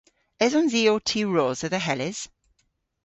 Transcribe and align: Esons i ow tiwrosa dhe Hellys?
Esons 0.45 0.73
i 0.79 0.83
ow 0.91 0.99
tiwrosa 1.09 1.67
dhe 1.73 1.79
Hellys? 1.85 2.19